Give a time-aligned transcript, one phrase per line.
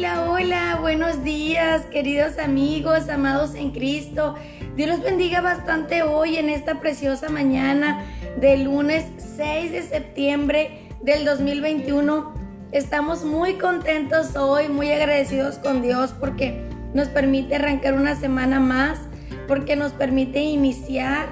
[0.00, 4.34] Hola, hola, buenos días, queridos amigos, amados en Cristo.
[4.74, 8.06] Dios los bendiga bastante hoy en esta preciosa mañana
[8.40, 9.04] del lunes
[9.36, 12.32] 6 de septiembre del 2021.
[12.72, 19.00] Estamos muy contentos hoy, muy agradecidos con Dios porque nos permite arrancar una semana más,
[19.46, 21.26] porque nos permite iniciar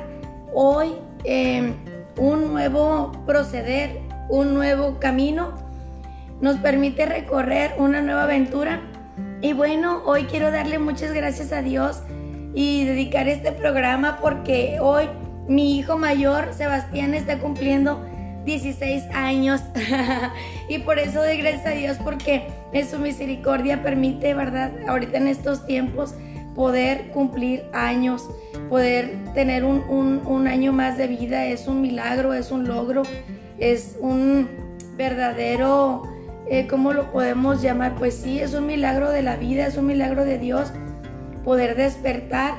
[0.53, 0.93] hoy
[1.25, 1.73] eh,
[2.19, 5.68] un nuevo proceder, un nuevo camino
[6.41, 8.81] nos permite recorrer una nueva aventura.
[9.41, 12.03] Y bueno, hoy quiero darle muchas gracias a Dios
[12.55, 15.09] y dedicar este programa porque hoy
[15.49, 18.05] mi hijo mayor, Sebastián, está cumpliendo
[18.45, 19.61] 16 años.
[20.69, 24.73] y por eso doy gracias a Dios porque en su misericordia permite, ¿verdad?
[24.87, 26.15] Ahorita en estos tiempos
[26.55, 28.29] poder cumplir años,
[28.69, 33.03] poder tener un, un año más de vida es un milagro, es un logro,
[33.59, 34.49] es un
[34.97, 36.18] verdadero
[36.51, 37.95] eh, ¿cómo lo podemos llamar?
[37.97, 40.73] Pues sí, es un milagro de la vida, es un milagro de Dios
[41.45, 42.55] poder despertar,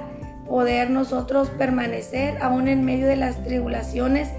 [0.48, 4.30] poder nosotros permanecer aún en medio de las tribulaciones,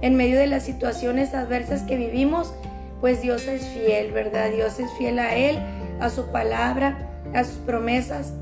[0.00, 2.52] en medio de las situaciones adversas que vivimos,
[3.00, 4.50] pues Dios es fiel, ¿verdad?
[4.50, 5.58] Dios es fiel a Él,
[6.00, 6.98] a su palabra,
[7.34, 8.32] a sus promesas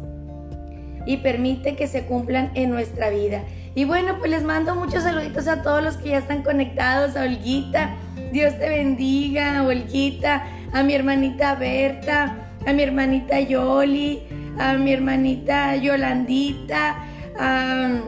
[1.06, 3.42] y permite que se cumplan en nuestra vida.
[3.74, 7.22] Y bueno, pues les mando muchos saluditos a todos los que ya están conectados, a
[7.22, 7.96] Olguita,
[8.34, 14.24] Dios te bendiga, Olguita, a mi hermanita Berta, a mi hermanita Yoli,
[14.58, 16.96] a mi hermanita Yolandita,
[17.38, 18.00] a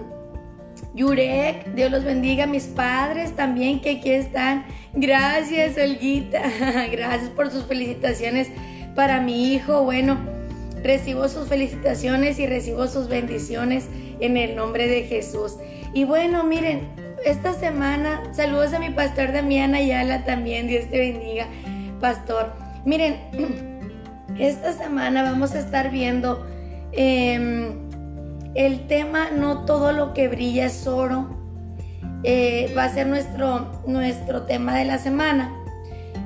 [0.94, 4.64] Yurek, Dios los bendiga, a mis padres también que aquí están.
[4.94, 6.42] Gracias, Olguita,
[6.90, 8.48] gracias por sus felicitaciones
[8.96, 9.84] para mi hijo.
[9.84, 10.18] Bueno,
[10.82, 13.86] recibo sus felicitaciones y recibo sus bendiciones
[14.18, 15.54] en el nombre de Jesús.
[15.94, 21.48] Y bueno, miren, esta semana, saludos a mi pastor Damián Ayala también, Dios te bendiga,
[22.00, 22.52] pastor.
[22.84, 23.16] Miren,
[24.38, 26.46] esta semana vamos a estar viendo
[26.92, 27.72] em,
[28.54, 31.28] el tema No todo lo que brilla es oro.
[32.22, 35.52] Eh, va a ser nuestro, nuestro tema de la semana.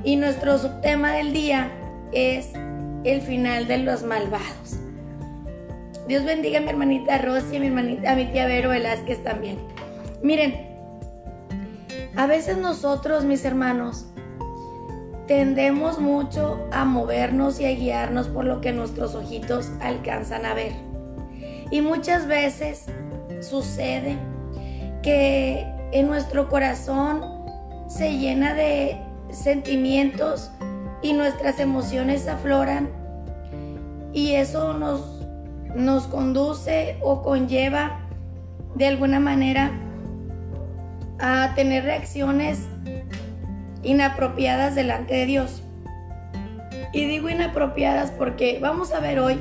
[0.04, 1.70] Y nuestro subtema del día
[2.12, 2.50] es
[3.04, 4.78] el final de los malvados.
[6.06, 9.56] Dios bendiga a mi hermanita Rosy, a mi, hermanita, a mi tía Vero Velázquez también.
[10.22, 10.69] Miren,
[12.16, 14.06] a veces nosotros, mis hermanos,
[15.26, 20.72] tendemos mucho a movernos y a guiarnos por lo que nuestros ojitos alcanzan a ver.
[21.70, 22.86] Y muchas veces
[23.40, 24.18] sucede
[25.02, 27.24] que en nuestro corazón
[27.88, 29.00] se llena de
[29.30, 30.50] sentimientos
[31.02, 32.90] y nuestras emociones afloran
[34.12, 35.24] y eso nos,
[35.74, 38.00] nos conduce o conlleva
[38.74, 39.70] de alguna manera
[41.20, 42.66] a tener reacciones
[43.82, 45.62] inapropiadas delante de Dios.
[46.92, 49.38] Y digo inapropiadas porque vamos a ver hoy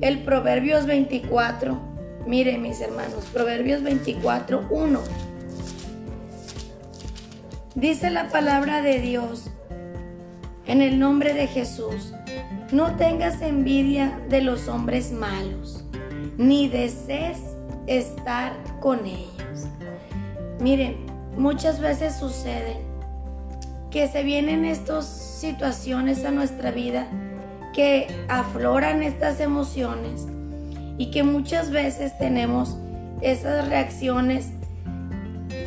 [0.00, 1.78] el Proverbios 24.
[2.26, 5.00] Mire mis hermanos, Proverbios 24, 1.
[7.74, 9.50] Dice la palabra de Dios
[10.66, 12.14] en el nombre de Jesús.
[12.72, 15.84] No tengas envidia de los hombres malos,
[16.36, 17.38] ni desees
[17.86, 19.68] estar con ellos.
[20.58, 21.05] Miren,
[21.36, 22.76] Muchas veces sucede
[23.90, 27.06] que se vienen estas situaciones a nuestra vida,
[27.74, 30.26] que afloran estas emociones
[30.98, 32.76] y que muchas veces tenemos
[33.20, 34.50] esas reacciones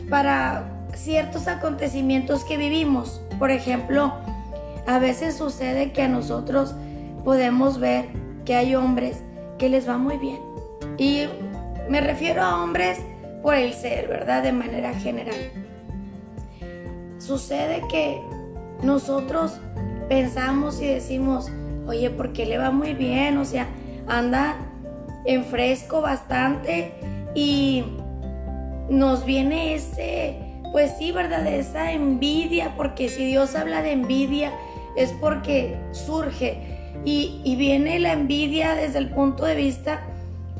[0.09, 3.21] para ciertos acontecimientos que vivimos.
[3.37, 4.13] Por ejemplo,
[4.87, 6.73] a veces sucede que a nosotros
[7.23, 8.09] podemos ver
[8.43, 9.21] que hay hombres
[9.59, 10.39] que les va muy bien.
[10.97, 11.25] Y
[11.89, 12.99] me refiero a hombres
[13.41, 14.43] por el ser, ¿verdad?
[14.43, 15.35] De manera general.
[17.17, 18.21] Sucede que
[18.83, 19.59] nosotros
[20.07, 21.51] pensamos y decimos,
[21.87, 23.37] oye, ¿por qué le va muy bien?
[23.37, 23.67] O sea,
[24.07, 24.55] anda
[25.25, 26.93] en fresco bastante
[27.35, 27.83] y
[28.89, 30.39] nos viene ese,
[30.71, 31.45] pues sí, ¿verdad?
[31.47, 34.51] Esa envidia, porque si Dios habla de envidia
[34.95, 36.57] es porque surge
[37.05, 40.01] y, y viene la envidia desde el punto de vista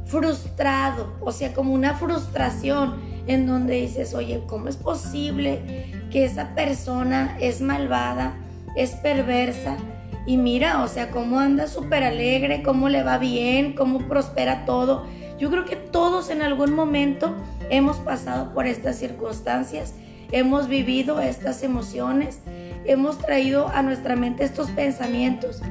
[0.10, 2.96] frustrado, o sea, como una frustración
[3.28, 8.34] en donde dices, oye, ¿cómo es posible que esa persona es malvada,
[8.76, 9.78] es perversa?
[10.26, 15.06] Y mira, o sea, cómo anda súper alegre, cómo le va bien, cómo prospera todo.
[15.38, 17.36] Yo creo que todos en algún momento
[17.70, 19.94] hemos pasado por estas circunstancias,
[20.32, 22.40] hemos vivido estas emociones,
[22.86, 25.62] hemos traído a nuestra mente estos pensamientos.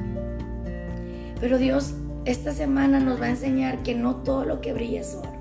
[1.39, 1.93] Pero Dios
[2.25, 5.31] esta semana nos va a enseñar que no todo lo que brilla es oro,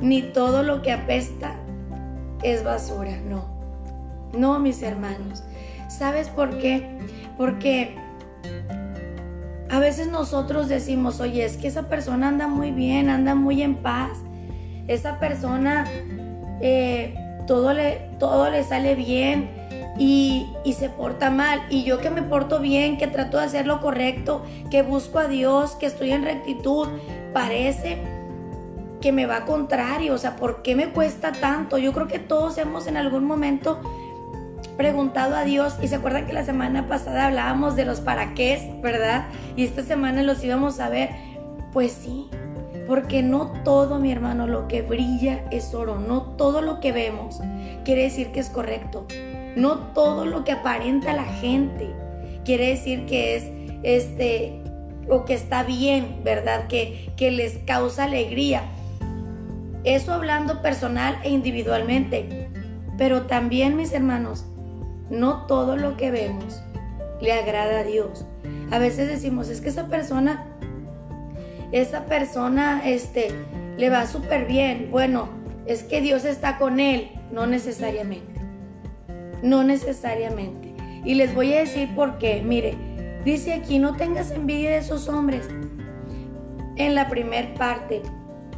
[0.00, 1.54] ni todo lo que apesta
[2.42, 3.58] es basura, no.
[4.32, 5.42] No, mis hermanos.
[5.88, 6.98] ¿Sabes por qué?
[7.36, 7.96] Porque
[9.70, 13.76] A veces nosotros decimos, oye, es que esa persona anda muy bien, anda muy en
[13.76, 14.18] paz.
[14.86, 15.86] Esa persona
[16.62, 17.14] eh,
[17.46, 19.50] todo, le, todo le sale bien
[19.98, 21.60] y, se porta mal.
[21.70, 25.28] Y yo que me porto bien, que trato de hacer lo correcto, que busco a
[25.28, 26.88] Dios, que estoy en rectitud,
[27.32, 27.98] parece
[29.00, 30.14] que me va contrario.
[30.14, 31.78] O sea, ¿por qué me cuesta tanto?
[31.78, 33.80] Yo creo que todos hemos en algún momento
[34.76, 38.78] preguntado a Dios y se acuerdan que la semana pasada hablábamos de los para qué,
[38.80, 39.26] ¿verdad?
[39.56, 41.10] Y esta semana los íbamos a ver.
[41.72, 42.30] Pues sí,
[42.86, 47.40] porque no todo, mi hermano, lo que brilla es oro, no todo lo que vemos
[47.84, 49.06] quiere decir que es correcto.
[49.58, 51.90] No todo lo que aparenta la gente
[52.44, 53.44] quiere decir que es
[53.82, 54.62] este
[55.10, 56.68] o que está bien, ¿verdad?
[56.68, 58.62] Que, que les causa alegría.
[59.82, 62.48] Eso hablando personal e individualmente.
[62.96, 64.44] Pero también, mis hermanos,
[65.10, 66.62] no todo lo que vemos
[67.20, 68.24] le agrada a Dios.
[68.70, 70.46] A veces decimos, es que esa persona,
[71.72, 73.32] esa persona, este,
[73.76, 74.88] le va súper bien.
[74.92, 75.28] Bueno,
[75.66, 77.10] es que Dios está con él.
[77.32, 78.37] No necesariamente.
[79.42, 80.74] No necesariamente.
[81.04, 82.42] Y les voy a decir por qué.
[82.42, 82.74] Mire,
[83.24, 85.48] dice aquí, no tengas envidia de esos hombres.
[86.76, 88.02] En la primera parte,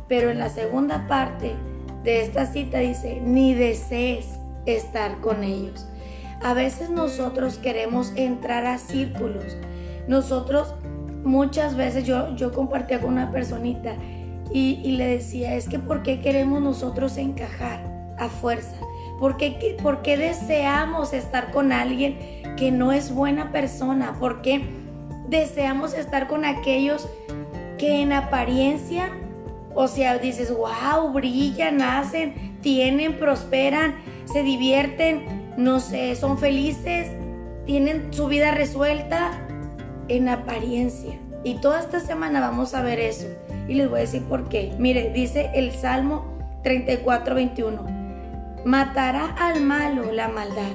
[0.09, 1.55] pero en la segunda parte
[2.05, 4.27] de esta cita dice, ni desees
[4.67, 5.87] estar con ellos.
[6.43, 9.57] A veces nosotros queremos entrar a círculos.
[10.09, 10.75] Nosotros
[11.23, 13.95] muchas veces yo, yo compartía con una personita
[14.53, 18.77] y, le decía, es que ¿por qué queremos nosotros encajar a fuerza?
[19.21, 22.19] ¿Por qué, ¿Por qué deseamos estar con alguien
[22.57, 24.17] que no es buena persona?
[24.19, 24.63] ¿Por qué
[25.29, 27.07] deseamos estar con aquellos
[27.77, 29.11] que en apariencia,
[29.75, 37.09] o sea, dices, wow, brillan, nacen, tienen, prosperan, se divierten, no sé, son felices,
[37.67, 39.33] tienen su vida resuelta
[40.09, 41.19] en apariencia.
[41.45, 43.27] Y toda esta semana vamos a ver eso.
[43.69, 44.73] Y les voy a decir por qué.
[44.79, 46.25] Mire, dice el Salmo
[46.63, 48.00] 34, 21.
[48.65, 50.73] Matará al malo la maldad.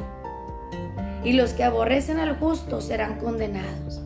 [1.24, 4.02] Y los que aborrecen al justo serán condenados.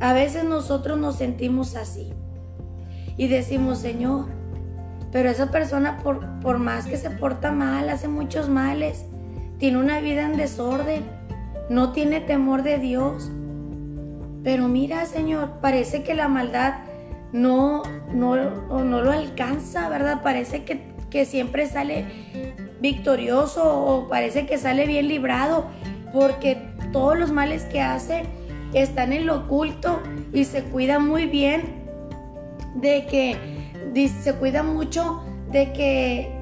[0.00, 2.12] A veces nosotros nos sentimos así.
[3.16, 4.26] Y decimos, Señor,
[5.12, 9.04] pero esa persona por, por más que se porta mal, hace muchos males,
[9.58, 11.04] tiene una vida en desorden,
[11.68, 13.30] no tiene temor de Dios.
[14.42, 16.74] Pero mira, Señor, parece que la maldad
[17.32, 17.82] no,
[18.12, 20.22] no, no lo alcanza, ¿verdad?
[20.22, 22.06] Parece que, que siempre sale
[22.80, 25.66] victorioso o parece que sale bien librado,
[26.12, 26.56] porque
[26.92, 28.24] todos los males que hace
[28.72, 30.00] están en lo oculto
[30.32, 31.80] y se cuida muy bien
[32.74, 33.36] de que
[34.22, 36.32] se cuida mucho de que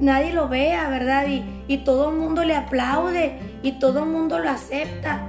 [0.00, 1.26] nadie lo vea, ¿verdad?
[1.28, 5.28] Y, y todo el mundo le aplaude y todo el mundo lo acepta.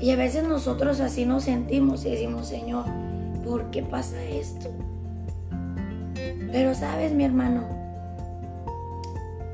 [0.00, 2.84] Y a veces nosotros así nos sentimos y decimos, Señor,
[3.44, 4.70] ¿por qué pasa esto?
[6.52, 7.62] Pero sabes, mi hermano,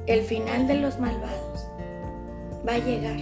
[0.07, 1.71] el final de los malvados
[2.69, 3.17] va a llegar.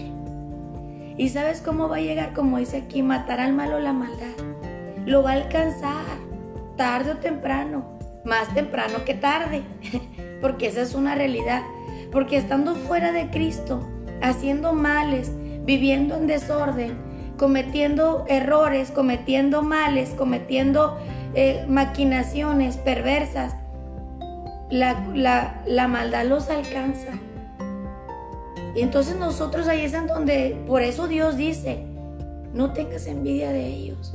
[1.19, 2.33] ¿Y sabes cómo va a llegar?
[2.33, 4.35] Como dice aquí, matar al malo la maldad.
[5.05, 6.05] Lo va a alcanzar,
[6.77, 9.63] tarde o temprano, más temprano que tarde.
[10.41, 11.63] porque esa es una realidad.
[12.13, 13.87] Porque estando fuera de Cristo,
[14.23, 15.31] haciendo males,
[15.65, 16.97] viviendo en desorden,
[17.37, 20.99] cometiendo errores, cometiendo males, cometiendo
[21.35, 23.55] eh, maquinaciones perversas,
[24.71, 27.13] la, la maldad los alcanza.
[28.75, 31.87] Y entonces nosotros ahí es en donde, por eso Dios dice,
[32.53, 34.15] no tengas envidia de ellos.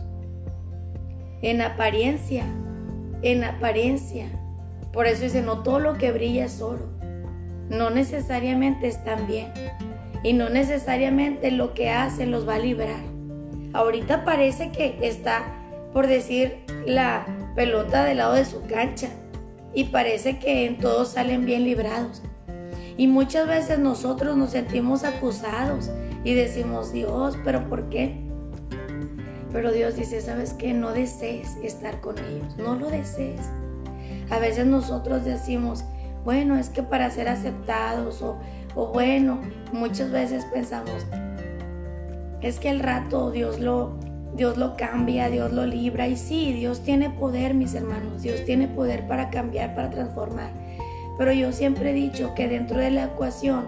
[1.42, 2.46] En apariencia,
[3.24, 4.28] en apariencia,
[4.94, 6.90] por eso dice, no todo lo que brilla es oro.
[7.70, 9.48] No necesariamente están bien.
[10.24, 13.00] Y no necesariamente lo que hacen los va a librar.
[13.74, 15.44] Ahorita parece que está,
[15.94, 19.10] por decir, la pelota del lado de su cancha.
[19.74, 22.22] Y parece que en todos salen bien librados.
[22.98, 25.90] Y muchas veces nosotros nos sentimos acusados
[26.24, 28.16] y decimos, Dios, pero ¿por qué?
[29.52, 30.74] Pero Dios dice, ¿sabes qué?
[30.74, 33.42] No desees estar con ellos, no lo desees.
[34.30, 35.84] A veces nosotros decimos,
[36.24, 38.38] bueno, es que para ser aceptados o,
[38.94, 39.42] bueno,
[39.74, 41.06] muchas veces pensamos,
[42.42, 43.98] es que el rato Dios lo,
[44.36, 46.08] Dios lo cambia, Dios lo libra.
[46.08, 48.22] Y sí, Dios tiene poder, mis hermanos.
[48.22, 50.52] Dios tiene poder para cambiar, para transformar.
[51.18, 53.66] Pero yo siempre he dicho que dentro de la ecuación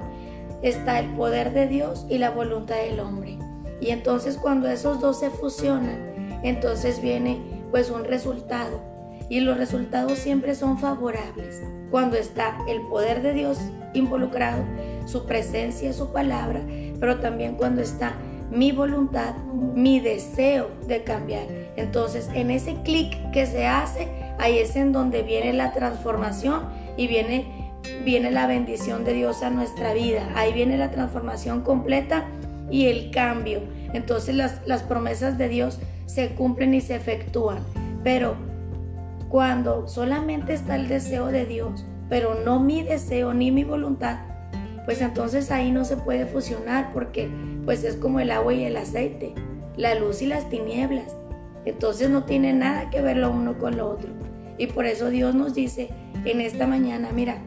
[0.62, 3.38] está el poder de Dios y la voluntad del hombre.
[3.82, 8.82] Y entonces cuando esos dos se fusionan, entonces viene pues un resultado
[9.30, 13.60] y los resultados siempre son favorables cuando está el poder de Dios
[13.94, 14.64] involucrado,
[15.06, 16.62] su presencia, su palabra,
[17.00, 18.14] pero también cuando está
[18.54, 19.36] mi voluntad,
[19.74, 21.48] mi deseo de cambiar.
[21.76, 24.08] Entonces, en ese clic que se hace,
[24.40, 26.64] ahí es en donde viene la transformación
[26.96, 27.74] y viene,
[28.06, 30.30] viene la bendición de Dios a nuestra vida.
[30.36, 32.26] Ahí viene la transformación completa
[32.70, 33.62] y el cambio.
[33.94, 37.60] Entonces las, las promesas de Dios se cumplen y se efectúan.
[38.04, 38.36] Pero
[39.30, 44.20] cuando solamente está el deseo de Dios, pero no mi deseo ni mi voluntad,
[44.86, 47.30] pues entonces ahí no se puede fusionar porque
[47.66, 49.34] pues es como el agua y el aceite,
[49.78, 51.16] la luz y las tinieblas.
[51.66, 54.12] Entonces no tiene nada que ver lo uno con lo otro.
[54.58, 55.90] Y por eso Dios nos dice
[56.26, 57.38] en esta mañana, mira,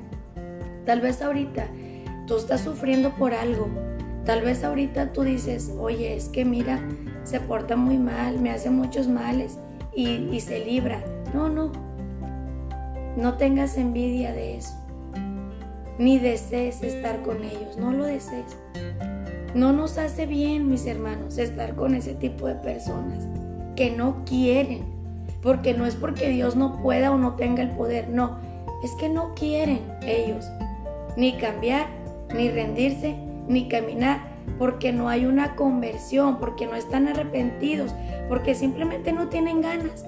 [0.85, 1.69] tal vez ahorita
[2.27, 3.69] tú estás sufriendo por algo.
[4.25, 6.81] Tal vez ahorita tú dices, oye, es que mira,
[7.23, 9.59] se porta muy mal, me hace muchos males
[9.95, 11.03] y, se libra.
[11.33, 11.71] No, no.
[13.17, 14.75] No tengas envidia de eso
[15.99, 18.57] ni desees estar con ellos, no lo desees.
[19.57, 23.27] No nos hace bien, mis hermanos, estar con ese tipo de personas
[23.75, 24.85] que no quieren,
[25.41, 28.37] porque no es porque Dios no pueda o no tenga el poder, no,
[28.85, 30.45] es que no quieren ellos
[31.17, 31.87] ni cambiar,
[32.35, 33.17] ni rendirse,
[33.49, 34.21] ni caminar,
[34.59, 37.95] porque no hay una conversión, porque no están arrepentidos,
[38.29, 40.05] porque simplemente no tienen ganas.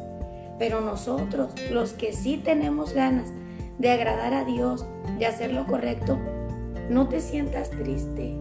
[0.59, 3.33] Pero nosotros, los que sí tenemos ganas,
[3.79, 4.85] de agradar a Dios,
[5.19, 6.19] de hacer lo correcto,
[6.91, 8.37] no te sientas triste,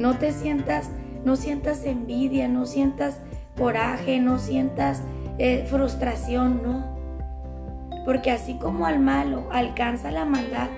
[0.00, 0.90] no te sientas,
[1.24, 3.18] no sientas envidia, no sientas
[3.56, 5.02] coraje, no sientas
[5.38, 6.98] eh, frustración, no.
[8.06, 10.68] Porque así como al malo alcanza la maldad,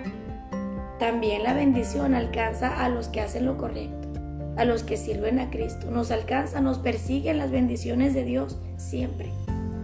[0.98, 4.08] también la bendición alcanza a los que hacen lo correcto,
[4.56, 5.92] a los que sirven a Cristo.
[5.92, 9.30] Nos alcanza, nos persiguen las bendiciones de Dios siempre,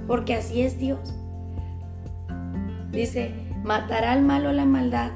[0.08, 1.14] porque así es Dios.
[2.90, 5.12] Dice, matará al malo la maldad.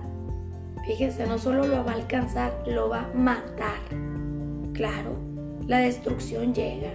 [0.85, 3.79] Fíjense, no solo lo va a alcanzar, lo va a matar.
[4.73, 5.17] Claro,
[5.67, 6.91] la destrucción llega.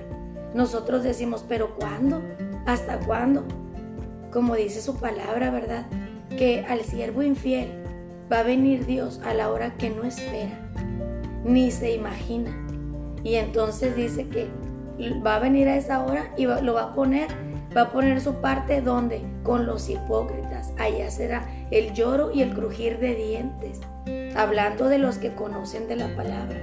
[0.53, 2.21] Nosotros decimos, pero ¿cuándo?
[2.65, 3.43] ¿Hasta cuándo?
[4.31, 5.85] Como dice su palabra, ¿verdad?
[6.37, 7.71] Que al siervo infiel
[8.31, 10.71] va a venir Dios a la hora que no espera,
[11.45, 12.51] ni se imagina.
[13.23, 14.49] Y entonces dice que
[15.25, 17.27] va a venir a esa hora y lo va a poner
[17.77, 19.21] va a poner su parte donde?
[19.43, 20.73] Con los hipócritas.
[20.77, 23.81] Allá será el lloro y el crujir de dientes.
[24.35, 26.59] Hablando de los que conocen de la palabra.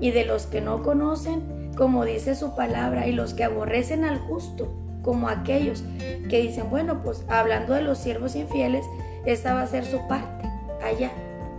[0.00, 4.18] Y de los que no conocen, como dice su palabra, y los que aborrecen al
[4.18, 5.84] justo, como aquellos
[6.28, 8.84] que dicen, bueno, pues hablando de los siervos infieles,
[9.24, 10.48] esta va a ser su parte,
[10.84, 11.12] allá,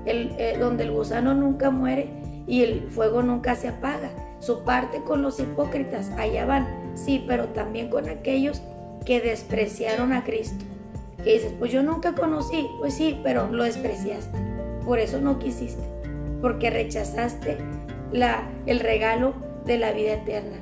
[0.06, 2.10] el, eh, donde el gusano nunca muere
[2.46, 4.10] y el fuego nunca se apaga.
[4.40, 8.62] Su parte con los hipócritas, allá van sí, pero también con aquellos
[9.06, 10.66] que despreciaron a Cristo.
[11.24, 14.38] Que dices, pues yo nunca conocí, pues sí, pero lo despreciaste.
[14.86, 15.84] Por eso no quisiste,
[16.42, 17.58] porque rechazaste
[18.12, 19.34] la, el regalo
[19.66, 20.58] de la vida eterna,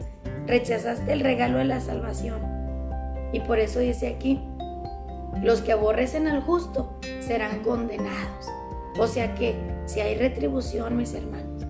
[0.48, 2.40] rechazaste el regalo de la salvación.
[3.32, 4.42] Y por eso dice aquí,
[5.44, 8.48] los que aborrecen al justo serán condenados.
[8.98, 11.66] O sea que si hay retribución, mis hermanos,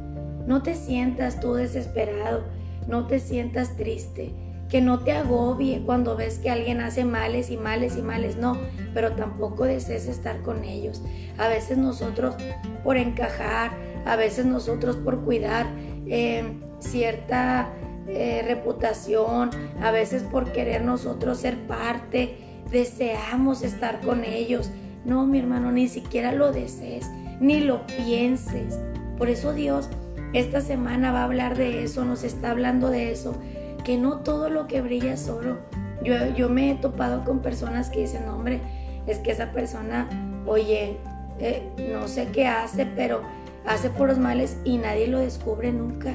[0.45, 2.43] no te sientas tú desesperado,
[2.87, 4.31] no te sientas triste,
[4.69, 8.57] que no te agobie cuando ves que alguien hace males y males y males, no,
[8.93, 11.03] pero tampoco desees estar con ellos.
[11.37, 12.35] A veces nosotros
[12.83, 13.71] por encajar,
[14.05, 15.67] a veces nosotros por cuidar
[16.07, 16.43] eh,
[16.79, 17.69] cierta
[18.07, 22.37] eh, reputación, a veces por querer nosotros ser parte,
[22.71, 24.71] deseamos estar con ellos.
[25.05, 27.07] No, mi hermano, ni siquiera lo desees,
[27.39, 28.79] ni lo pienses.
[29.17, 29.89] Por eso Dios
[30.33, 33.35] esta semana va a hablar de eso, nos está hablando de eso
[33.85, 35.59] que no todo lo que brilla es oro.
[36.03, 38.59] Yo, yo me he topado con personas que dicen, hombre,
[39.07, 40.09] es que esa persona,
[40.45, 40.97] oye,
[41.39, 43.21] eh, no sé qué hace, pero
[43.65, 46.13] hace por los males y nadie lo descubre nunca.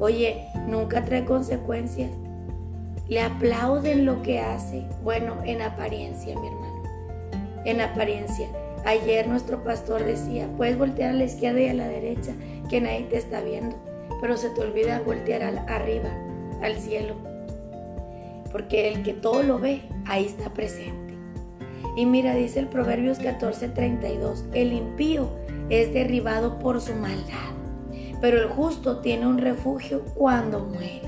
[0.00, 2.10] Oye, nunca trae consecuencias.
[3.08, 4.84] Le aplauden lo que hace.
[5.02, 6.82] Bueno, en apariencia, mi hermano.
[7.64, 8.48] En apariencia.
[8.84, 12.32] Ayer nuestro pastor decía, puedes voltear a la izquierda y a la derecha,
[12.68, 13.76] que nadie te está viendo,
[14.20, 16.10] pero se te olvida voltear arriba
[16.62, 17.14] al cielo.
[18.50, 21.14] Porque el que todo lo ve, ahí está presente.
[21.96, 25.28] Y mira, dice el Proverbios 14:32, el impío
[25.68, 27.52] es derribado por su maldad,
[28.20, 31.02] pero el justo tiene un refugio cuando muere.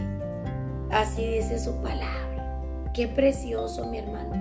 [0.90, 2.90] Así dice su palabra.
[2.92, 4.34] Qué precioso, mi hermano.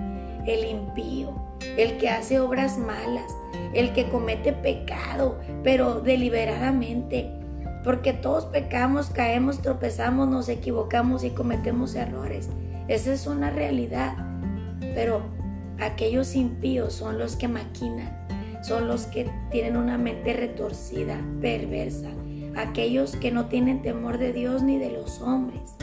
[0.46, 1.32] El impío,
[1.76, 3.30] el que hace obras malas,
[3.72, 7.30] el que comete pecado, pero deliberadamente,
[7.84, 12.48] porque todos pecamos, caemos, tropezamos, nos equivocamos y cometemos errores.
[12.88, 14.14] Esa es una realidad.
[14.94, 15.22] Pero
[15.78, 18.26] aquellos impíos son los que maquinan,
[18.62, 22.08] son los que tienen una mente retorcida, perversa.
[22.56, 25.76] aquellos que no tienen temor de Dios ni de los hombres.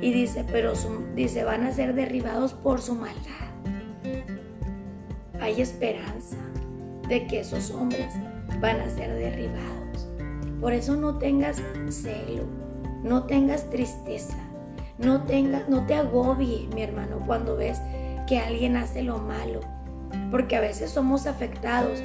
[0.00, 0.72] Y dice, pero
[1.14, 3.44] dice, van a ser derribados por su maldad.
[5.40, 6.38] Hay esperanza
[7.08, 8.08] de que esos hombres
[8.60, 9.73] van a ser derribados.
[10.60, 12.44] Por eso no tengas celo,
[13.02, 14.36] no tengas tristeza,
[14.98, 15.24] no,
[15.68, 17.80] no te agobie, mi hermano, cuando ves
[18.26, 19.60] que alguien hace lo malo,
[20.30, 22.00] porque a veces somos afectados.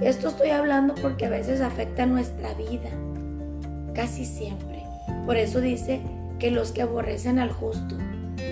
[0.00, 2.90] Esto estoy hablando porque a veces afecta nuestra vida,
[3.94, 4.84] casi siempre.
[5.26, 6.00] Por eso dice
[6.38, 7.96] que los que aborrecen al justo,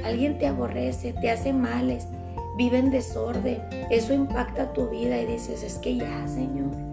[0.04, 2.08] alguien te aborrece, te hace males,
[2.56, 6.85] vive en desorden, eso impacta tu vida y dices, es que ya, Señor.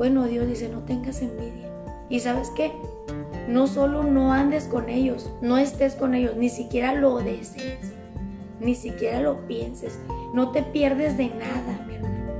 [0.00, 1.68] Bueno, Dios dice, no tengas envidia.
[2.08, 2.72] ¿Y sabes qué?
[3.48, 7.92] No solo no andes con ellos, no estés con ellos, ni siquiera lo desees,
[8.60, 10.00] ni siquiera lo pienses.
[10.32, 12.32] No te pierdes de nada, mi hermano.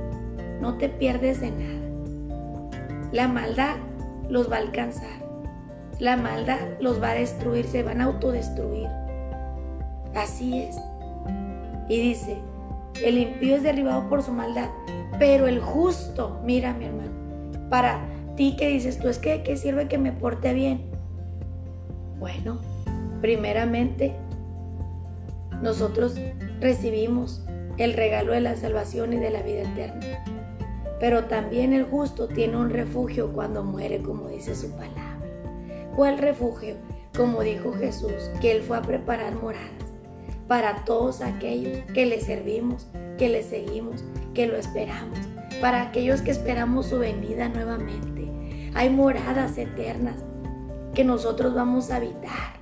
[0.59, 3.09] No te pierdes de nada.
[3.11, 3.75] La maldad
[4.27, 5.21] los va a alcanzar.
[5.99, 8.87] La maldad los va a destruir, se van a autodestruir.
[10.15, 10.77] Así es.
[11.89, 12.39] Y dice,
[13.05, 14.69] el impío es derribado por su maldad,
[15.19, 17.20] pero el justo, mira mi hermano,
[17.71, 20.91] para ti que dices, tú es que ¿de qué sirve que me porte bien?
[22.19, 22.59] Bueno,
[23.21, 24.13] primeramente,
[25.61, 26.19] nosotros
[26.59, 27.43] recibimos
[27.77, 30.23] el regalo de la salvación y de la vida eterna.
[30.99, 35.17] Pero también el justo tiene un refugio cuando muere, como dice su palabra.
[35.95, 36.75] ¿Cuál refugio?
[37.15, 39.69] Como dijo Jesús, que Él fue a preparar moradas
[40.49, 42.87] para todos aquellos que le servimos,
[43.17, 45.17] que le seguimos, que lo esperamos,
[45.61, 48.29] para aquellos que esperamos su venida nuevamente.
[48.73, 50.15] Hay moradas eternas
[50.93, 52.59] que nosotros vamos a habitar.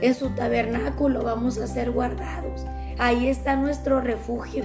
[0.00, 2.66] En su tabernáculo vamos a ser guardados.
[2.98, 4.64] Ahí está nuestro refugio.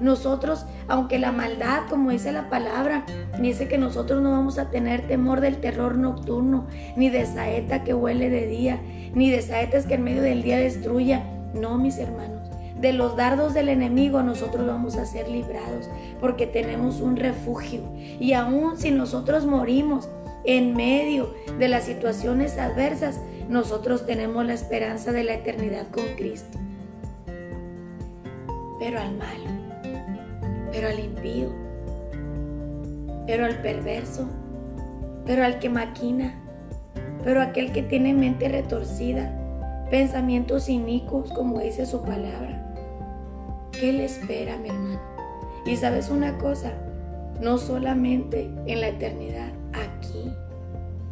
[0.00, 3.04] Nosotros, aunque la maldad, como dice la palabra,
[3.40, 6.66] dice que nosotros no vamos a tener temor del terror nocturno,
[6.96, 8.80] ni de saeta que huele de día,
[9.14, 11.22] ni de saetas que en medio del día destruya.
[11.54, 12.35] No, mis hermanos.
[12.80, 15.88] De los dardos del enemigo nosotros vamos a ser librados
[16.20, 17.80] porque tenemos un refugio.
[18.20, 20.08] Y aún si nosotros morimos,
[20.46, 26.58] en medio de las situaciones adversas, nosotros tenemos la esperanza de la eternidad con Cristo.
[28.78, 29.50] Pero al malo,
[30.70, 31.52] pero al impío,
[33.26, 34.28] pero al perverso,
[35.24, 36.34] pero al que maquina,
[37.24, 39.32] pero aquel que tiene mente retorcida,
[39.90, 42.65] pensamientos inicuos, como dice su palabra.
[43.80, 45.00] ¿Qué le espera, mi hermano?
[45.66, 46.72] Y sabes una cosa,
[47.42, 50.32] no solamente en la eternidad, aquí.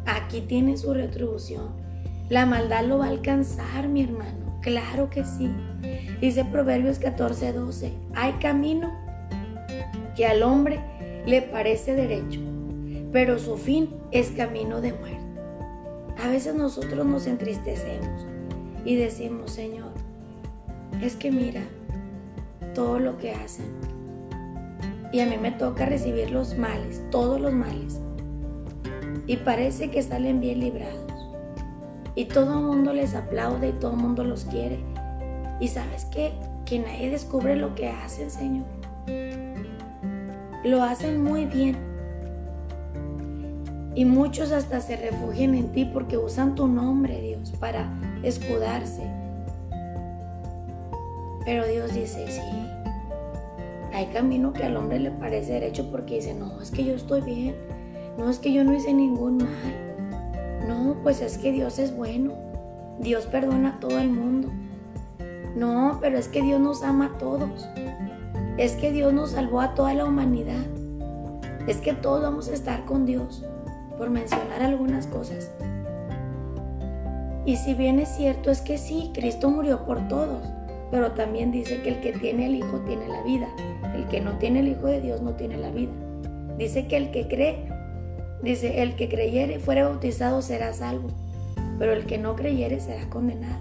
[0.07, 1.69] Aquí tiene su retribución.
[2.27, 4.59] La maldad lo va a alcanzar, mi hermano.
[4.61, 5.51] Claro que sí.
[6.19, 7.91] Dice Proverbios 14, 12.
[8.15, 8.91] Hay camino
[10.15, 10.79] que al hombre
[11.27, 12.39] le parece derecho,
[13.11, 15.19] pero su fin es camino de muerte.
[16.23, 18.25] A veces nosotros nos entristecemos
[18.85, 19.91] y decimos, Señor,
[21.01, 21.61] es que mira
[22.75, 23.65] todo lo que hacen.
[25.11, 28.01] Y a mí me toca recibir los males, todos los males
[29.27, 31.11] y parece que salen bien librados.
[32.15, 34.79] Y todo el mundo les aplaude y todo el mundo los quiere.
[35.59, 36.33] Y sabes qué?
[36.65, 38.65] Que nadie descubre lo que hacen, Señor.
[40.63, 41.77] Lo hacen muy bien.
[43.95, 47.89] Y muchos hasta se refugian en ti porque usan tu nombre, Dios, para
[48.23, 49.09] escudarse.
[51.45, 52.41] Pero Dios dice, sí,
[53.93, 57.21] hay camino que al hombre le parece derecho porque dice, no, es que yo estoy
[57.21, 57.55] bien
[58.17, 60.67] no es que yo no hice ningún mal.
[60.67, 62.33] No, pues es que Dios es bueno.
[62.99, 64.49] Dios perdona a todo el mundo.
[65.55, 67.67] No, pero es que Dios nos ama a todos.
[68.57, 70.65] Es que Dios nos salvó a toda la humanidad.
[71.67, 73.43] Es que todos vamos a estar con Dios,
[73.97, 75.51] por mencionar algunas cosas.
[77.45, 80.47] Y si bien es cierto, es que sí, Cristo murió por todos,
[80.95, 83.49] pero también dice que el que tiene el Hijo tiene la vida.
[83.93, 85.91] El que no tiene el Hijo de Dios no tiene la vida.
[86.57, 87.67] Dice que el que cree
[88.41, 91.09] Dice, el que creyere fuera bautizado será salvo,
[91.77, 93.59] pero el que no creyere será condenado.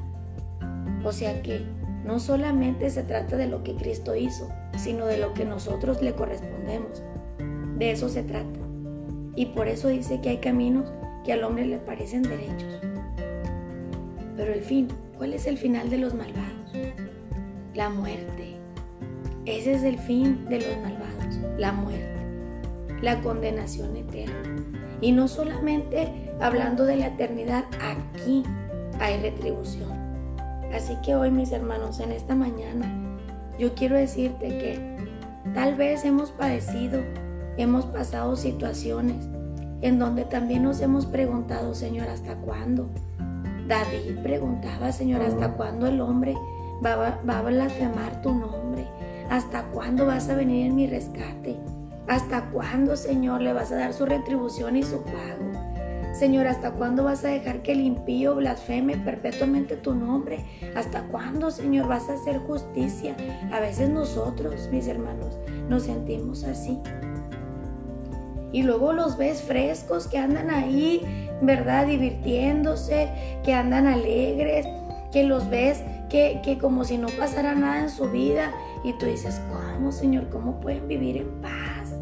[1.04, 1.62] O sea que
[2.04, 6.12] no solamente se trata de lo que Cristo hizo, sino de lo que nosotros le
[6.12, 7.02] correspondemos.
[7.78, 8.60] De eso se trata.
[9.34, 10.92] Y por eso dice que hay caminos
[11.24, 12.80] que al hombre le parecen derechos.
[14.36, 14.86] Pero el fin,
[15.18, 16.53] ¿cuál es el final de los malvados?
[17.74, 18.56] La muerte.
[19.44, 22.14] Ese es el fin de los malvados, la muerte
[23.04, 24.56] la condenación eterna.
[25.00, 28.42] Y no solamente hablando de la eternidad, aquí
[28.98, 29.92] hay retribución.
[30.72, 32.92] Así que hoy mis hermanos, en esta mañana,
[33.58, 34.96] yo quiero decirte que
[35.52, 37.00] tal vez hemos padecido,
[37.56, 39.28] hemos pasado situaciones,
[39.82, 42.88] en donde también nos hemos preguntado, Señor, ¿hasta cuándo?
[43.68, 46.34] David preguntaba, Señor, ¿hasta cuándo el hombre
[46.84, 48.86] va, a blasfemar tu nombre?
[49.30, 51.56] ¿Hasta cuándo vas a venir en mi rescate?
[52.08, 55.74] ¿Hasta cuándo, Señor, le vas a dar su retribución y su pago?
[56.12, 60.44] Señor, ¿hasta cuándo vas a dejar que el impío blasfeme perpetuamente tu nombre?
[60.76, 63.16] ¿Hasta cuándo, Señor, vas a hacer justicia?
[63.52, 66.78] A veces nosotros, mis hermanos, nos sentimos así.
[68.52, 71.02] Y luego los ves frescos que andan ahí,
[71.42, 71.88] ¿verdad?
[71.88, 73.08] Divirtiéndose,
[73.42, 74.64] que andan alegres,
[75.10, 75.82] que los ves
[76.42, 78.52] que, como si no pasara nada en su vida.
[78.84, 80.28] Y tú dices, ¿cómo, Señor?
[80.30, 81.94] ¿Cómo pueden vivir en paz?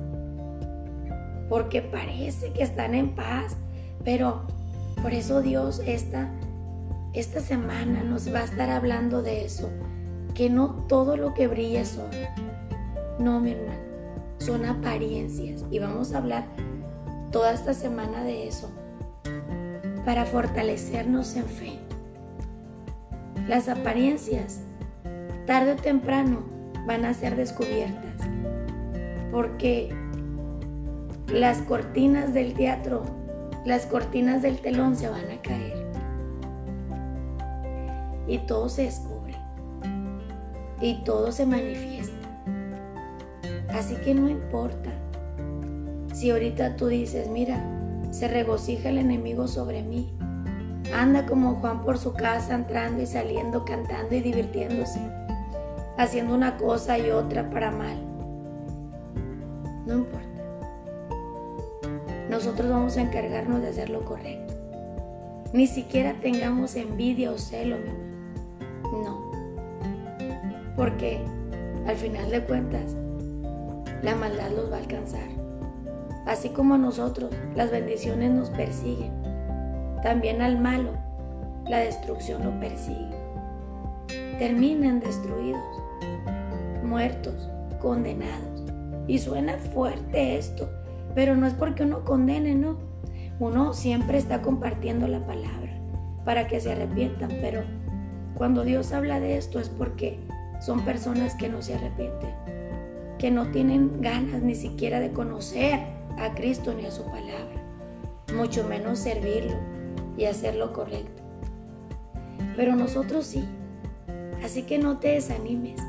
[1.49, 3.57] Porque parece que están en paz
[4.05, 4.43] pero
[5.01, 6.31] por eso Dios esta,
[7.13, 9.71] esta semana nos va a estar hablando de eso,
[10.35, 12.19] que no todo lo que brilla es oro.
[13.19, 13.81] No, mi hermano,
[14.39, 15.65] son apariencias.
[15.71, 16.45] Y vamos a hablar
[17.31, 18.71] toda esta semana de eso,
[20.05, 21.79] para fortalecernos en fe.
[23.49, 24.61] Las apariencias,
[25.47, 26.45] tarde o temprano,
[26.87, 28.27] van a ser descubiertas,
[29.31, 29.95] porque
[31.29, 33.05] las cortinas del teatro
[33.65, 35.87] las cortinas del telón se van a caer.
[38.27, 39.37] Y todo se descubre.
[40.81, 42.29] Y todo se manifiesta.
[43.69, 44.91] Así que no importa.
[46.13, 47.65] Si ahorita tú dices, mira,
[48.11, 50.13] se regocija el enemigo sobre mí.
[50.95, 55.01] Anda como Juan por su casa, entrando y saliendo, cantando y divirtiéndose,
[55.97, 57.97] haciendo una cosa y otra para mal.
[59.87, 60.33] No importa
[62.33, 64.55] nosotros vamos a encargarnos de hacer lo correcto.
[65.53, 69.31] Ni siquiera tengamos envidia o celo, mi No.
[70.75, 71.23] Porque
[71.87, 72.97] al final de cuentas,
[74.03, 75.29] la maldad los va a alcanzar.
[76.25, 79.13] Así como a nosotros, las bendiciones nos persiguen.
[80.03, 80.91] También al malo,
[81.69, 83.17] la destrucción lo persigue.
[84.39, 85.63] Terminan destruidos,
[86.83, 87.49] muertos,
[87.81, 88.65] condenados.
[89.07, 90.69] Y suena fuerte esto,
[91.15, 92.79] pero no es porque uno condene, no.
[93.39, 95.73] Uno siempre está compartiendo la palabra
[96.25, 97.63] para que se arrepientan, pero
[98.37, 100.19] cuando Dios habla de esto es porque
[100.61, 102.31] son personas que no se arrepienten,
[103.19, 105.81] que no tienen ganas ni siquiera de conocer
[106.19, 107.63] a Cristo ni a su palabra,
[108.37, 109.72] mucho menos servirlo
[110.23, 111.23] y hacer lo correcto.
[112.57, 113.45] Pero nosotros sí,
[114.45, 115.81] así que no te desanimes.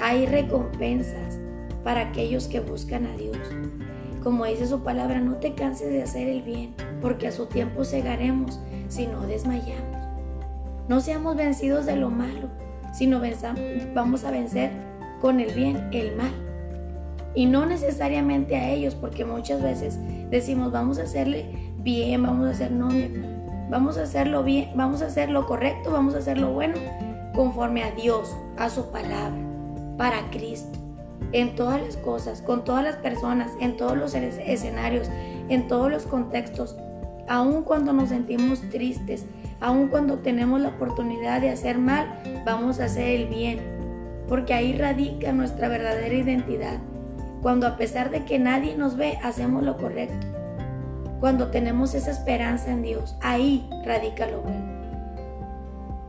[0.00, 1.40] Hay recompensas
[1.82, 3.38] para aquellos que buscan a Dios.
[4.22, 7.84] Como dice su palabra, no te canses de hacer el bien, porque a su tiempo
[7.84, 9.96] cegaremos si no desmayamos.
[10.88, 12.50] No seamos vencidos de lo malo,
[12.92, 13.22] sino
[13.94, 14.70] vamos a vencer
[15.22, 16.32] con el bien el mal.
[17.34, 19.98] Y no necesariamente a ellos, porque muchas veces
[20.30, 22.88] decimos, vamos a hacerle bien, vamos a hacer, no,
[23.70, 26.74] vamos a hacerlo bien, vamos a hacer lo correcto, vamos a hacer lo bueno,
[27.34, 29.38] conforme a Dios, a su palabra,
[29.96, 30.84] para Cristo
[31.32, 35.08] en todas las cosas, con todas las personas, en todos los escenarios,
[35.48, 36.76] en todos los contextos,
[37.28, 39.26] aun cuando nos sentimos tristes,
[39.60, 43.58] aun cuando tenemos la oportunidad de hacer mal, vamos a hacer el bien,
[44.28, 46.78] porque ahí radica nuestra verdadera identidad.
[47.42, 50.33] Cuando a pesar de que nadie nos ve, hacemos lo correcto.
[51.24, 54.62] Cuando tenemos esa esperanza en Dios, ahí radica lo bueno.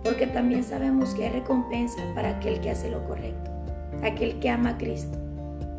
[0.03, 3.49] Porque también sabemos que hay recompensa para aquel que hace lo correcto
[4.03, 5.17] aquel que ama a Cristo,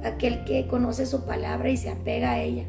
[0.03, 2.65] aquel que conoce su palabra y se apega a ella.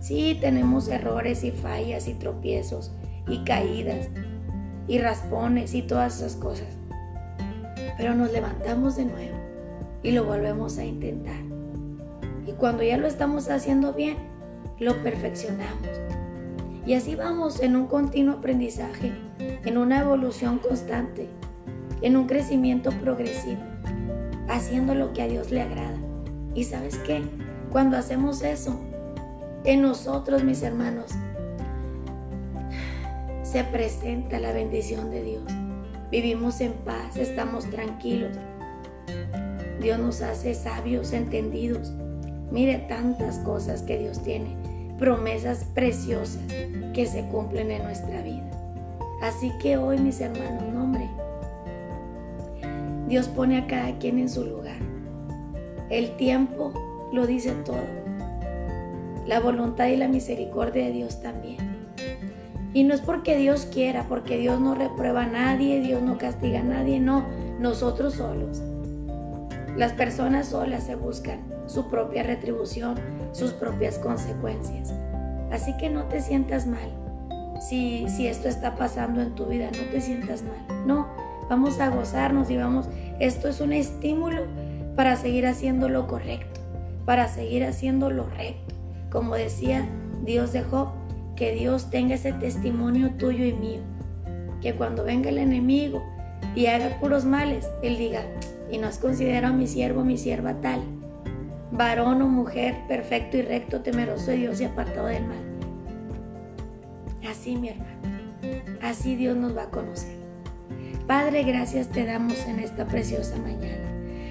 [0.00, 2.92] Sí, tenemos errores y fallas y tropiezos
[3.26, 4.10] y caídas
[4.86, 6.76] y raspones y todas esas cosas.
[7.96, 9.38] Pero nos levantamos de nuevo
[10.02, 11.40] y lo volvemos a intentar.
[12.46, 14.29] Y cuando ya lo estamos haciendo bien,
[14.80, 15.88] lo perfeccionamos.
[16.84, 21.28] Y así vamos en un continuo aprendizaje, en una evolución constante,
[22.02, 23.60] en un crecimiento progresivo
[24.50, 25.96] haciendo lo que a Dios le agrada.
[26.54, 27.22] ¿Y sabes qué?
[27.70, 28.78] Cuando hacemos eso,
[29.64, 31.12] en nosotros, mis hermanos,
[33.42, 35.44] se presenta la bendición de Dios.
[36.10, 38.36] Vivimos en paz, estamos tranquilos.
[39.80, 41.92] Dios nos hace sabios, entendidos.
[42.50, 44.56] Mire tantas cosas que Dios tiene,
[45.00, 46.42] promesas preciosas
[46.92, 48.48] que se cumplen en nuestra vida.
[49.22, 51.08] Así que hoy, mis hermanos, nombre,
[53.08, 54.76] Dios pone a cada quien en su lugar.
[55.88, 56.72] El tiempo
[57.12, 57.82] lo dice todo.
[59.26, 61.56] La voluntad y la misericordia de Dios también.
[62.74, 66.60] Y no es porque Dios quiera, porque Dios no reprueba a nadie, Dios no castiga
[66.60, 67.24] a nadie, no,
[67.58, 68.62] nosotros solos.
[69.76, 72.96] Las personas solas se buscan su propia retribución,
[73.32, 74.92] sus propias consecuencias.
[75.50, 76.90] Así que no te sientas mal.
[77.60, 80.86] Si, si esto está pasando en tu vida, no te sientas mal.
[80.86, 81.08] No,
[81.48, 82.88] vamos a gozarnos y vamos,
[83.18, 84.44] esto es un estímulo
[84.96, 86.60] para seguir haciendo lo correcto,
[87.04, 88.74] para seguir haciendo lo recto.
[89.10, 89.88] Como decía
[90.24, 90.88] Dios de Job,
[91.36, 93.80] que Dios tenga ese testimonio tuyo y mío.
[94.60, 96.02] Que cuando venga el enemigo
[96.54, 98.22] y haga puros males, Él diga,
[98.70, 100.80] y no has considerado a mi siervo, mi sierva tal,
[101.70, 105.38] varón o mujer perfecto y recto, temeroso de Dios y apartado del mal.
[107.28, 108.00] Así, mi hermano,
[108.82, 110.18] así Dios nos va a conocer.
[111.06, 113.88] Padre, gracias te damos en esta preciosa mañana.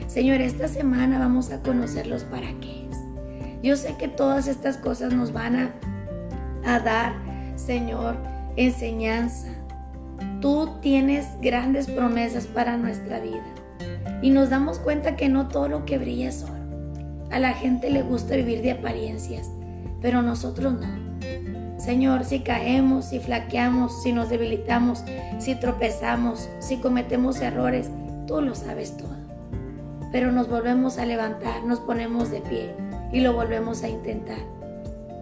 [0.07, 2.79] Señor, esta semana vamos a conocer los para qué.
[3.61, 5.73] Yo sé que todas estas cosas nos van a,
[6.65, 7.13] a dar,
[7.55, 8.15] Señor,
[8.55, 9.49] enseñanza.
[10.39, 13.43] Tú tienes grandes promesas para nuestra vida.
[14.21, 16.58] Y nos damos cuenta que no todo lo que brilla es oro.
[17.31, 19.49] A la gente le gusta vivir de apariencias,
[20.01, 21.09] pero nosotros no.
[21.77, 25.03] Señor, si caemos, si flaqueamos, si nos debilitamos,
[25.39, 27.89] si tropezamos, si cometemos errores,
[28.27, 29.15] tú lo sabes todo.
[30.11, 32.73] Pero nos volvemos a levantar, nos ponemos de pie
[33.13, 34.39] y lo volvemos a intentar.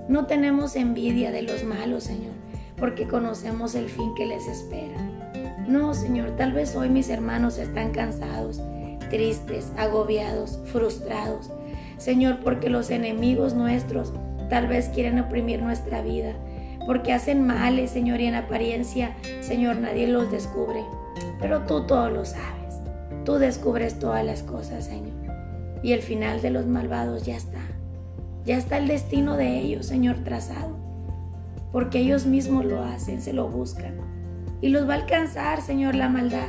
[0.08, 2.34] No tenemos envidia de los malos, Señor,
[2.78, 4.98] porque conocemos el fin que les espera.
[5.68, 8.62] No, Señor, tal vez hoy mis hermanos están cansados,
[9.10, 11.52] tristes, agobiados, frustrados.
[11.98, 14.14] Señor, porque los enemigos nuestros
[14.50, 16.34] tal vez quieren oprimir nuestra vida,
[16.86, 20.84] porque hacen males, Señor, y en apariencia, Señor, nadie los descubre.
[21.40, 22.76] Pero tú todo lo sabes.
[23.26, 25.16] Tú descubres todas las cosas, Señor.
[25.84, 27.60] Y el final de los malvados ya está.
[28.46, 30.78] Ya está el destino de ellos, Señor, trazado.
[31.72, 33.98] Porque ellos mismos lo hacen, se lo buscan.
[34.62, 36.48] Y los va a alcanzar, Señor, la maldad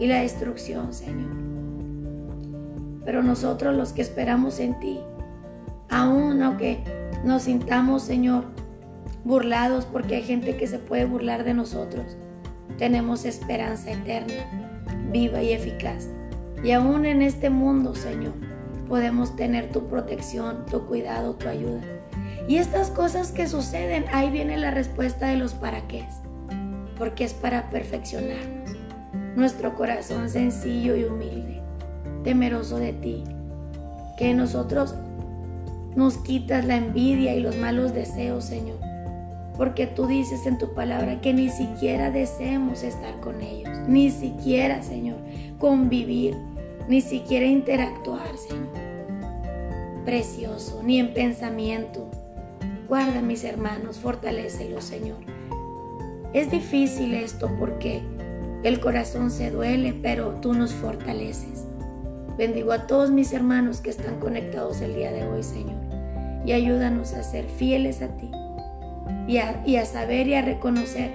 [0.00, 1.45] y la destrucción, Señor.
[3.06, 5.00] Pero nosotros los que esperamos en ti,
[5.88, 6.84] aún aunque
[7.24, 8.44] nos sintamos, Señor,
[9.24, 12.18] burlados porque hay gente que se puede burlar de nosotros,
[12.76, 16.08] tenemos esperanza eterna, viva y eficaz.
[16.62, 18.34] Y aún en este mundo, Señor,
[18.88, 21.82] podemos tener tu protección, tu cuidado, tu ayuda.
[22.48, 26.04] Y estas cosas que suceden, ahí viene la respuesta de los para qué.
[26.98, 28.76] Porque es para perfeccionarnos.
[29.34, 31.62] Nuestro corazón sencillo y humilde,
[32.26, 33.22] temeroso de ti.
[34.18, 34.96] Que nosotros
[35.94, 38.78] nos quitas la envidia y los malos deseos, Señor.
[39.56, 43.70] Porque tú dices en tu palabra que ni siquiera deseemos estar con ellos.
[43.86, 45.18] Ni siquiera, Señor,
[45.58, 46.36] convivir
[46.88, 48.74] ni siquiera interactuar, Señor.
[50.04, 52.10] Precioso, ni en pensamiento.
[52.88, 55.18] Guarda mis hermanos, fortalécelos, Señor.
[56.32, 58.02] Es difícil esto porque
[58.64, 61.65] el corazón se duele, pero tú nos fortaleces.
[62.36, 65.80] Bendigo a todos mis hermanos que están conectados el día de hoy, Señor.
[66.44, 68.30] Y ayúdanos a ser fieles a ti.
[69.26, 71.10] Y a, saber y a reconocer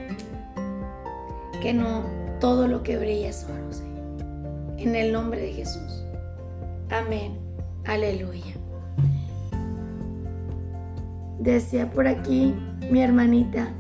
[1.62, 2.04] que no
[2.40, 3.92] todo lo que brilla es oro, Señor
[4.84, 6.04] en el nombre de Jesús.
[6.90, 7.38] Amén.
[7.86, 8.54] Aleluya.
[11.40, 12.54] Decía por aquí
[12.90, 13.72] mi hermanita.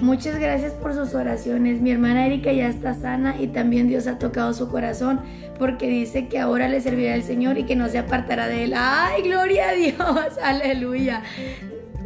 [0.00, 1.80] Muchas gracias por sus oraciones.
[1.80, 5.20] Mi hermana Erika ya está sana y también Dios ha tocado su corazón
[5.58, 8.74] porque dice que ahora le servirá al Señor y que no se apartará de él.
[8.76, 10.38] ¡Ay, gloria a Dios!
[10.42, 11.24] Aleluya.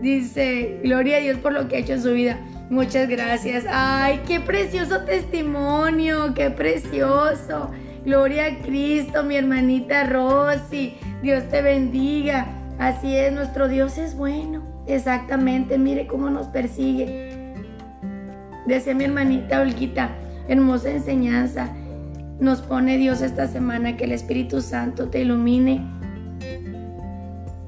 [0.00, 2.38] Dice, gloria a Dios por lo que ha hecho en su vida.
[2.70, 3.66] Muchas gracias.
[3.68, 7.70] Ay, qué precioso testimonio, qué precioso.
[8.07, 10.94] Gloria a Cristo, mi hermanita Rosy.
[11.22, 12.46] Dios te bendiga.
[12.78, 14.62] Así es, nuestro Dios es bueno.
[14.87, 17.32] Exactamente, mire cómo nos persigue.
[18.66, 20.11] Decía mi hermanita Olguita,
[20.48, 21.68] hermosa enseñanza.
[22.38, 25.85] Nos pone Dios esta semana que el Espíritu Santo te ilumine.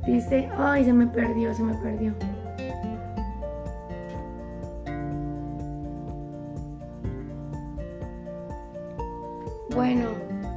[0.07, 2.15] Dice, ay, se me perdió, se me perdió.
[9.75, 10.11] Bueno,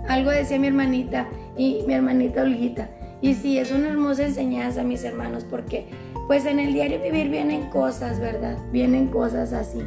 [0.08, 2.90] algo decía mi hermanita y mi hermanita Olguita.
[3.20, 5.88] Y sí, es una hermosa enseñanza, mis hermanos, porque
[6.28, 8.58] pues en el diario vivir vienen cosas, ¿verdad?
[8.72, 9.82] Vienen cosas así.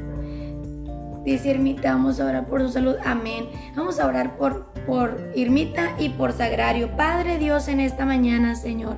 [1.31, 2.97] Dice Irmita, vamos a orar por su salud.
[3.05, 3.45] Amén.
[3.77, 6.97] Vamos a orar por, por Irmita y por Sagrario.
[6.97, 8.97] Padre Dios, en esta mañana, Señor,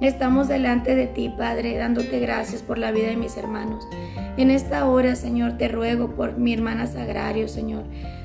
[0.00, 3.86] estamos delante de ti, Padre, dándote gracias por la vida de mis hermanos.
[4.38, 7.84] En esta hora, Señor, te ruego por mi hermana Sagrario, Señor.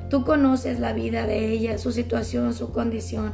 [0.10, 3.34] Tú conoces la vida de ella, su situación, su condición.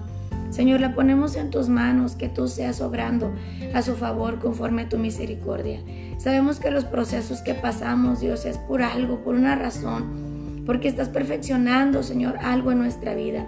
[0.49, 3.33] Señor, la ponemos en tus manos, que tú seas obrando
[3.73, 5.81] a su favor conforme a tu misericordia.
[6.17, 11.09] Sabemos que los procesos que pasamos, Dios, es por algo, por una razón, porque estás
[11.09, 13.47] perfeccionando, Señor, algo en nuestra vida.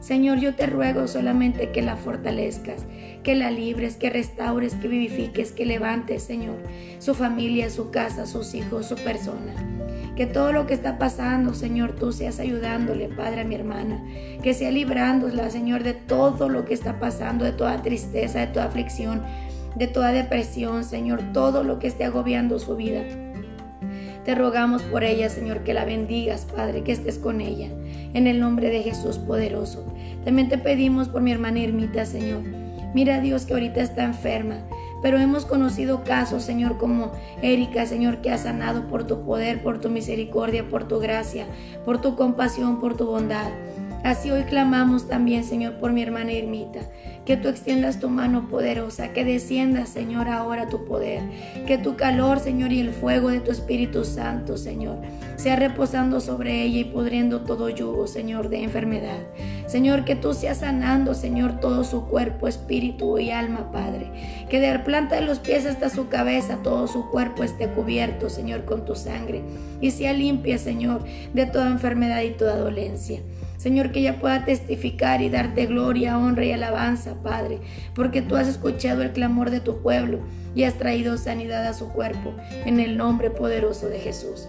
[0.00, 2.86] Señor, yo te ruego solamente que la fortalezcas,
[3.24, 6.56] que la libres, que restaures, que vivifiques, que levantes, Señor,
[6.98, 9.77] su familia, su casa, sus hijos, su persona.
[10.18, 14.02] Que todo lo que está pasando, Señor, tú seas ayudándole, Padre, a mi hermana.
[14.42, 18.64] Que sea librándola, Señor, de todo lo que está pasando, de toda tristeza, de toda
[18.64, 19.22] aflicción,
[19.76, 23.04] de toda depresión, Señor, todo lo que esté agobiando su vida.
[24.24, 27.68] Te rogamos por ella, Señor, que la bendigas, Padre, que estés con ella.
[28.12, 29.86] En el nombre de Jesús poderoso.
[30.24, 32.42] También te pedimos por mi hermana Irmita, Señor.
[32.92, 34.64] Mira Dios que ahorita está enferma.
[35.02, 39.80] Pero hemos conocido casos, Señor, como Erika, Señor, que ha sanado por tu poder, por
[39.80, 41.46] tu misericordia, por tu gracia,
[41.84, 43.48] por tu compasión, por tu bondad.
[44.04, 46.80] Así hoy clamamos también, Señor, por mi hermana Irmita,
[47.26, 51.22] que tú extiendas tu mano poderosa, que descienda, Señor, ahora tu poder,
[51.66, 54.98] que tu calor, Señor, y el fuego de tu Espíritu Santo, Señor,
[55.36, 59.18] sea reposando sobre ella y pudriendo todo yugo, Señor, de enfermedad.
[59.66, 64.10] Señor, que tú seas sanando, Señor, todo su cuerpo, espíritu y alma, Padre.
[64.48, 68.30] Que de la planta de los pies hasta su cabeza, todo su cuerpo esté cubierto,
[68.30, 69.42] Señor, con tu sangre
[69.80, 73.20] y sea limpia, Señor, de toda enfermedad y toda dolencia.
[73.58, 77.58] Señor, que ella pueda testificar y darte gloria, honra y alabanza, Padre,
[77.92, 80.20] porque tú has escuchado el clamor de tu pueblo
[80.54, 84.48] y has traído sanidad a su cuerpo, en el nombre poderoso de Jesús.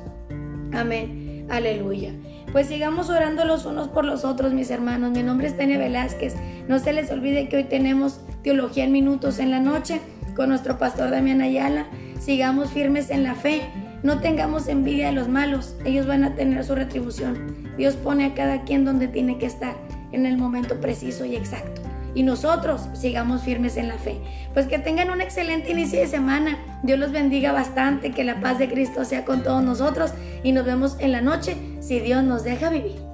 [0.72, 1.48] Amén.
[1.50, 2.14] Aleluya.
[2.52, 5.12] Pues sigamos orando los unos por los otros, mis hermanos.
[5.12, 6.36] Mi nombre es Tania Velázquez.
[6.68, 10.00] No se les olvide que hoy tenemos Teología en Minutos en la noche
[10.36, 11.88] con nuestro pastor Damián Ayala.
[12.20, 13.64] Sigamos firmes en la fe
[14.04, 17.70] no tengamos envidia de los malos, ellos van a tener su retribución.
[17.78, 19.76] Dios pone a cada quien donde tiene que estar,
[20.12, 21.82] en el momento preciso y exacto.
[22.16, 24.20] Y nosotros sigamos firmes en la fe.
[24.54, 26.58] Pues que tengan un excelente inicio de semana.
[26.82, 30.12] Dios los bendiga bastante, que la paz de Cristo sea con todos nosotros
[30.44, 33.10] y nos vemos en la noche si Dios nos deja vivir.